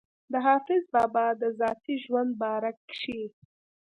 [0.31, 3.21] د حافظ بابا د ذاتي ژوند باره کښې